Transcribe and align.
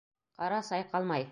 Ҡара, 0.41 0.61
сайҡалмай. 0.71 1.29